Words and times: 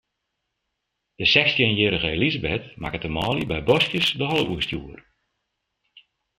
De 1.17 1.25
sechstjinjierrige 1.33 2.09
Elisabeth 2.17 2.67
makket 2.81 3.03
de 3.05 3.11
manlju 3.17 3.45
by 3.49 3.59
boskjes 3.69 4.07
de 4.19 4.25
holle 4.29 4.45
oerstjoer. 4.51 4.99